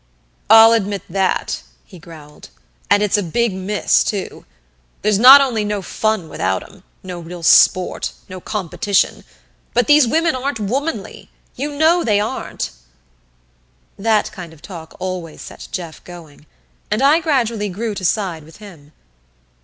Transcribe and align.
"I'll 0.49 0.73
admit 0.73 1.03
that," 1.11 1.61
he 1.85 1.99
growled. 1.99 2.49
"And 2.89 3.03
it's 3.03 3.19
a 3.19 3.21
big 3.21 3.53
miss, 3.53 4.03
too. 4.03 4.45
There's 5.03 5.19
not 5.19 5.41
only 5.41 5.63
no 5.63 5.83
fun 5.83 6.27
without 6.27 6.63
'em 6.67 6.81
no 7.03 7.19
real 7.19 7.43
sport 7.43 8.11
no 8.27 8.39
competition; 8.41 9.23
but 9.75 9.85
these 9.85 10.07
women 10.07 10.33
aren't 10.33 10.59
womanly. 10.59 11.29
You 11.55 11.77
know 11.77 12.03
they 12.03 12.19
aren't." 12.19 12.71
That 13.95 14.31
kind 14.31 14.53
of 14.53 14.63
talk 14.63 14.95
always 14.97 15.39
set 15.43 15.67
Jeff 15.71 16.03
going; 16.03 16.47
and 16.89 17.03
I 17.03 17.19
gradually 17.19 17.69
grew 17.69 17.93
to 17.93 18.03
side 18.03 18.43
with 18.43 18.57
him. 18.57 18.93